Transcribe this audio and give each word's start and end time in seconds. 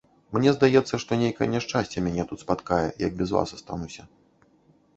Мне 0.35 0.51
здаецца, 0.53 0.99
што 1.03 1.17
нейкае 1.23 1.47
няшчасце 1.51 2.03
мяне 2.07 2.25
тут 2.33 2.43
спаткае, 2.45 2.81
як 3.07 3.11
без 3.23 3.29
вас 3.39 3.49
астануся. 3.59 4.11